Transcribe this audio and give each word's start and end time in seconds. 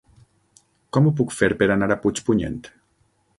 Com 0.97 1.09
ho 1.09 1.13
puc 1.19 1.35
fer 1.41 1.49
per 1.59 1.67
anar 1.75 1.91
a 1.97 1.99
Puigpunyent? 2.07 2.59